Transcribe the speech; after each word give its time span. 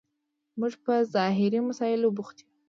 موږ 0.59 0.73
په 0.83 0.93
ظاهري 1.13 1.59
مسایلو 1.69 2.15
بوخت 2.17 2.37
یو. 2.39 2.49